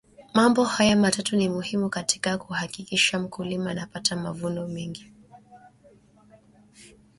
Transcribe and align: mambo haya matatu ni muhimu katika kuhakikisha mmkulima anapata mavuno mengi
mambo 0.33 0.63
haya 0.63 0.95
matatu 0.95 1.35
ni 1.37 1.49
muhimu 1.49 1.89
katika 1.89 2.37
kuhakikisha 2.37 3.19
mmkulima 3.19 3.71
anapata 3.71 4.15
mavuno 4.15 4.67
mengi 4.67 5.11